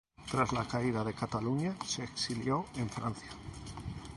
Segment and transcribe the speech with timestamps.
[0.31, 3.29] Tras la caída de Cataluña se exilió en Francia.